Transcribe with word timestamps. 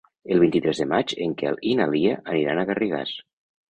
El 0.35 0.39
vint-i-tres 0.43 0.81
de 0.85 0.87
maig 0.93 1.15
en 1.27 1.37
Quel 1.43 1.63
i 1.75 1.79
na 1.83 1.91
Lia 1.95 2.19
aniran 2.35 2.67
a 2.67 2.69
Garrigàs. 2.75 3.19